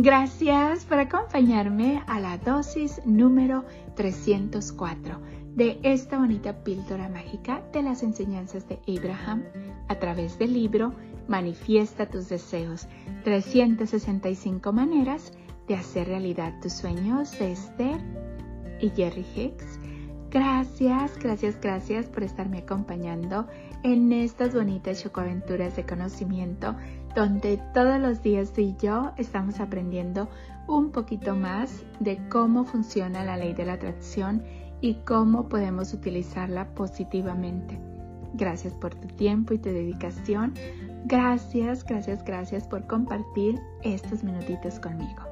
[0.00, 3.64] Gracias por acompañarme a la dosis número
[3.96, 5.20] 304
[5.56, 9.42] de esta bonita píldora mágica de las enseñanzas de Abraham
[9.88, 10.92] a través del libro
[11.26, 12.86] Manifiesta tus deseos,
[13.24, 15.32] 365 maneras
[15.66, 18.00] de hacer realidad tus sueños de Esther
[18.80, 19.80] y Jerry Hicks.
[20.30, 23.48] Gracias, gracias, gracias por estarme acompañando
[23.82, 26.76] en estas bonitas chocoaventuras de conocimiento
[27.18, 30.28] donde todos los días tú y yo estamos aprendiendo
[30.68, 34.44] un poquito más de cómo funciona la ley de la atracción
[34.80, 37.76] y cómo podemos utilizarla positivamente.
[38.34, 40.54] Gracias por tu tiempo y tu dedicación.
[41.06, 45.24] Gracias, gracias, gracias por compartir estos minutitos conmigo.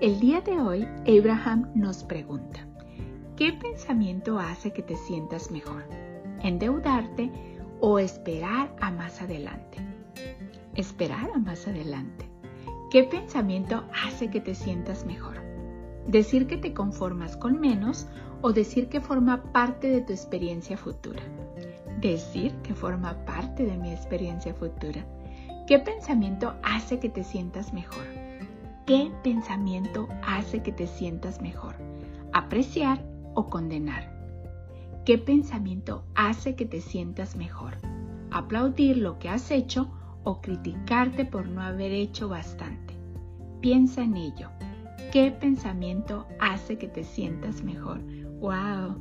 [0.00, 2.58] El día de hoy, Abraham nos pregunta,
[3.36, 5.84] ¿qué pensamiento hace que te sientas mejor?
[6.42, 7.30] ¿Endeudarte
[7.78, 9.89] o esperar a más adelante?
[10.80, 12.24] Esperar a más adelante.
[12.90, 15.36] ¿Qué pensamiento hace que te sientas mejor?
[16.06, 18.08] Decir que te conformas con menos
[18.40, 21.20] o decir que forma parte de tu experiencia futura.
[22.00, 25.04] Decir que forma parte de mi experiencia futura.
[25.66, 28.06] ¿Qué pensamiento hace que te sientas mejor?
[28.86, 31.74] ¿Qué pensamiento hace que te sientas mejor?
[32.32, 34.18] ¿Apreciar o condenar?
[35.04, 37.76] ¿Qué pensamiento hace que te sientas mejor?
[38.30, 39.90] ¿Aplaudir lo que has hecho
[40.24, 42.94] o criticarte por no haber hecho bastante?
[43.60, 44.50] Piensa en ello.
[45.12, 48.00] ¿Qué pensamiento hace que te sientas mejor?
[48.40, 48.96] ¡Wow!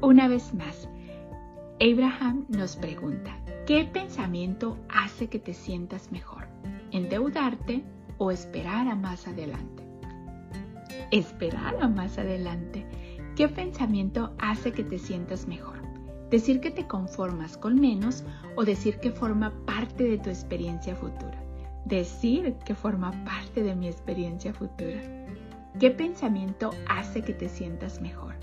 [0.00, 0.88] Una vez más,
[1.80, 6.46] Abraham nos pregunta, ¿qué pensamiento hace que te sientas mejor?
[6.90, 7.84] ¿Endeudarte
[8.18, 9.82] o esperar a más adelante?
[11.10, 12.86] Esperar a más adelante.
[13.36, 15.82] ¿Qué pensamiento hace que te sientas mejor?
[16.32, 18.24] Decir que te conformas con menos
[18.56, 21.38] o decir que forma parte de tu experiencia futura.
[21.84, 25.02] Decir que forma parte de mi experiencia futura.
[25.78, 28.34] ¿Qué pensamiento hace que te sientas mejor?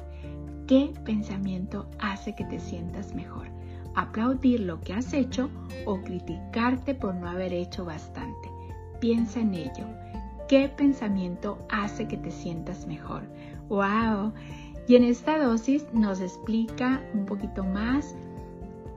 [0.68, 3.48] ¿Qué pensamiento hace que te sientas mejor?
[3.96, 5.50] ¿Aplaudir lo que has hecho
[5.88, 8.52] o criticarte por no haber hecho bastante?
[9.00, 9.88] Piensa en ello.
[10.48, 13.24] ¿Qué pensamiento hace que te sientas mejor?
[13.68, 14.34] ¡Wow!
[14.90, 18.16] Y en esta dosis nos explica un poquito más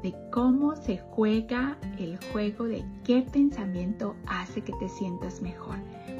[0.02, 5.76] de cómo se juega el juego de qué pensamiento hace que te sientas mejor,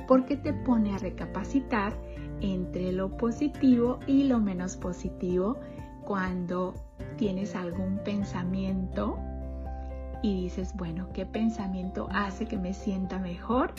[0.07, 1.99] porque te pone a recapacitar
[2.43, 5.57] entre lo positivo y lo menos positivo
[6.05, 6.75] cuando
[7.17, 9.19] tienes algún pensamiento
[10.23, 13.73] y dices, bueno, ¿qué pensamiento hace que me sienta mejor?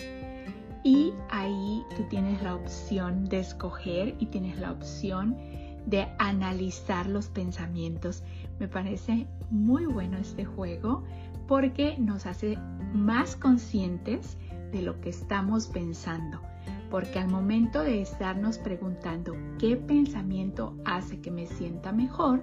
[0.84, 5.38] Y ahí tú tienes la opción de escoger y tienes la opción
[5.86, 8.24] de analizar los pensamientos.
[8.60, 11.04] Me parece muy bueno este juego
[11.48, 12.58] porque nos hace
[12.94, 14.38] más conscientes
[14.72, 16.42] de lo que estamos pensando.
[16.90, 22.42] Porque al momento de estarnos preguntando qué pensamiento hace que me sienta mejor,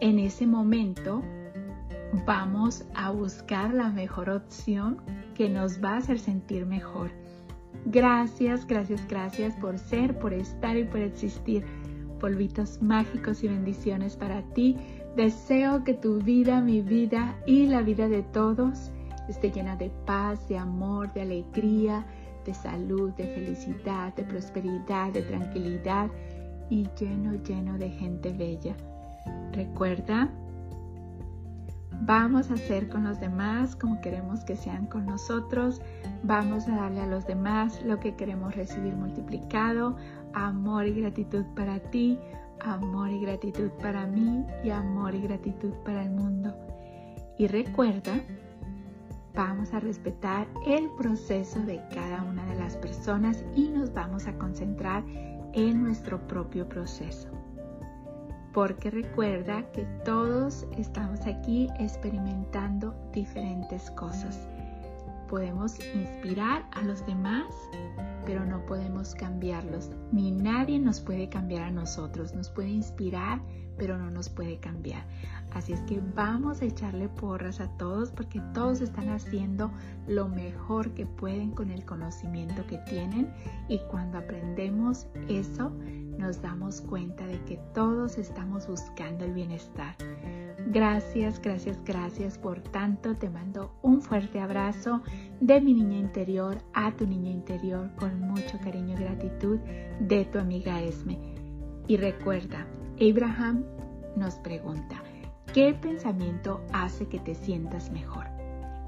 [0.00, 1.22] en ese momento
[2.26, 5.00] vamos a buscar la mejor opción
[5.34, 7.10] que nos va a hacer sentir mejor.
[7.86, 11.64] Gracias, gracias, gracias por ser, por estar y por existir
[12.22, 14.76] polvitos mágicos y bendiciones para ti.
[15.16, 18.90] Deseo que tu vida, mi vida y la vida de todos
[19.28, 22.06] esté llena de paz, de amor, de alegría,
[22.46, 26.08] de salud, de felicidad, de prosperidad, de tranquilidad
[26.70, 28.74] y lleno, lleno de gente bella.
[29.52, 30.30] Recuerda,
[32.04, 35.80] vamos a hacer con los demás como queremos que sean con nosotros.
[36.22, 39.96] Vamos a darle a los demás lo que queremos recibir multiplicado
[40.34, 42.18] amor y gratitud para ti,
[42.60, 46.54] amor y gratitud para mí y amor y gratitud para el mundo.
[47.38, 48.12] Y recuerda,
[49.34, 54.36] vamos a respetar el proceso de cada una de las personas y nos vamos a
[54.38, 55.04] concentrar
[55.54, 57.28] en nuestro propio proceso.
[58.52, 64.46] Porque recuerda que todos estamos aquí experimentando diferentes cosas.
[65.28, 67.46] Podemos inspirar a los demás
[68.24, 73.40] pero no podemos cambiarlos, ni nadie nos puede cambiar a nosotros, nos puede inspirar,
[73.78, 75.04] pero no nos puede cambiar.
[75.52, 79.70] Así es que vamos a echarle porras a todos porque todos están haciendo
[80.06, 83.32] lo mejor que pueden con el conocimiento que tienen
[83.68, 85.72] y cuando aprendemos eso
[86.18, 89.94] nos damos cuenta de que todos estamos buscando el bienestar.
[90.66, 93.16] Gracias, gracias, gracias por tanto.
[93.16, 95.02] Te mando un fuerte abrazo
[95.40, 99.58] de mi niña interior a tu niña interior con mucho cariño y gratitud
[100.00, 101.18] de tu amiga Esme.
[101.88, 102.66] Y recuerda,
[103.00, 103.64] Abraham
[104.16, 105.02] nos pregunta,
[105.52, 108.26] ¿qué pensamiento hace que te sientas mejor?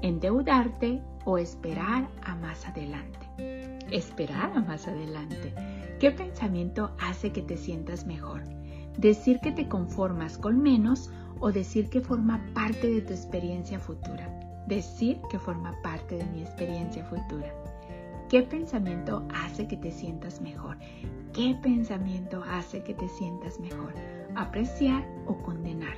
[0.01, 3.54] ¿Endeudarte o esperar a más adelante?
[3.91, 5.53] Esperar más adelante.
[5.99, 8.43] ¿Qué pensamiento hace que te sientas mejor?
[8.97, 11.09] Decir que te conformas con menos
[11.39, 14.29] o decir que forma parte de tu experiencia futura.
[14.67, 17.53] Decir que forma parte de mi experiencia futura.
[18.29, 20.77] ¿Qué pensamiento hace que te sientas mejor?
[21.33, 23.93] ¿Qué pensamiento hace que te sientas mejor?
[24.35, 25.95] ¿Apreciar o condenar?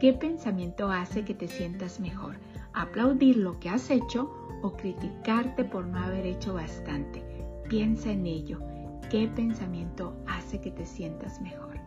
[0.00, 2.36] ¿Qué pensamiento hace que te sientas mejor?
[2.74, 4.32] ¿Aplaudir lo que has hecho
[4.62, 7.22] o criticarte por no haber hecho bastante?
[7.68, 8.58] Piensa en ello.
[9.10, 11.78] ¿Qué pensamiento hace que te sientas mejor?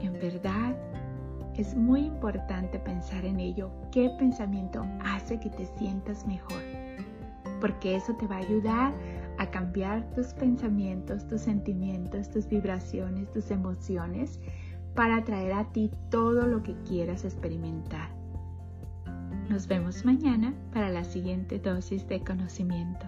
[0.00, 0.76] En verdad,
[1.56, 3.72] es muy importante pensar en ello.
[3.90, 6.62] ¿Qué pensamiento hace que te sientas mejor?
[7.60, 8.94] Porque eso te va a ayudar
[9.38, 14.38] a cambiar tus pensamientos, tus sentimientos, tus vibraciones, tus emociones
[14.94, 18.17] para traer a ti todo lo que quieras experimentar.
[19.48, 23.06] Nos vemos mañana para la siguiente dosis de conocimiento.